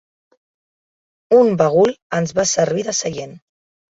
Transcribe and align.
Un 1.41 1.51
bagul 1.59 1.93
ens 2.19 2.33
va 2.39 2.47
servir 2.55 2.87
de 2.87 2.95
seient. 3.03 3.37